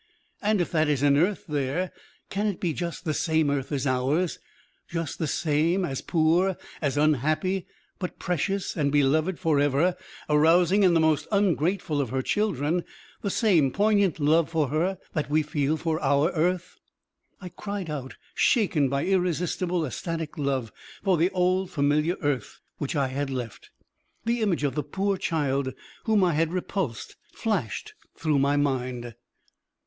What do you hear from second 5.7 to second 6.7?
as poor,